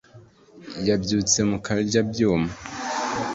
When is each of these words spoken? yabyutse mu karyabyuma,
yabyutse 0.87 1.39
mu 1.49 1.57
karyabyuma, 1.65 2.51